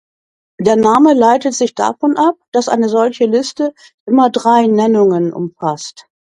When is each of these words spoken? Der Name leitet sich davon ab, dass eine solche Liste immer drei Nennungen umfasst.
Der 0.59 0.77
Name 0.77 1.13
leitet 1.13 1.53
sich 1.53 1.75
davon 1.75 2.17
ab, 2.17 2.33
dass 2.51 2.67
eine 2.69 2.89
solche 2.89 3.27
Liste 3.27 3.71
immer 4.07 4.31
drei 4.31 4.65
Nennungen 4.65 5.31
umfasst. 5.31 6.07